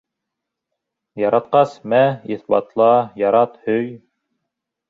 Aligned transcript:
—Яратҡас, 1.25 1.75
мә 1.93 2.01
иҫбатла, 2.37 2.91
ярат, 3.25 3.63
һөй. 3.69 3.89